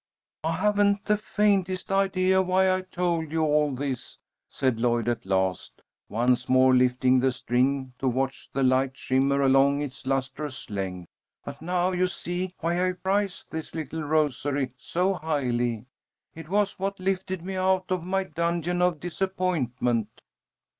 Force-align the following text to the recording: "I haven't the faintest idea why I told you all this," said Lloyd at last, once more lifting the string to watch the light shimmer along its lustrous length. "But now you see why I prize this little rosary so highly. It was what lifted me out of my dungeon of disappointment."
"I 0.43 0.53
haven't 0.53 1.05
the 1.05 1.15
faintest 1.15 1.91
idea 1.91 2.41
why 2.41 2.73
I 2.75 2.81
told 2.81 3.31
you 3.31 3.43
all 3.43 3.69
this," 3.69 4.17
said 4.49 4.79
Lloyd 4.79 5.07
at 5.07 5.27
last, 5.27 5.83
once 6.09 6.49
more 6.49 6.73
lifting 6.73 7.19
the 7.19 7.31
string 7.31 7.93
to 7.99 8.07
watch 8.07 8.49
the 8.51 8.63
light 8.63 8.97
shimmer 8.97 9.43
along 9.43 9.83
its 9.83 10.07
lustrous 10.07 10.71
length. 10.71 11.07
"But 11.45 11.61
now 11.61 11.91
you 11.91 12.07
see 12.07 12.55
why 12.61 12.89
I 12.89 12.93
prize 12.93 13.45
this 13.47 13.75
little 13.75 14.01
rosary 14.01 14.71
so 14.79 15.13
highly. 15.13 15.85
It 16.33 16.49
was 16.49 16.79
what 16.79 16.99
lifted 16.99 17.43
me 17.45 17.55
out 17.55 17.91
of 17.91 18.03
my 18.03 18.23
dungeon 18.23 18.81
of 18.81 18.99
disappointment." 18.99 20.21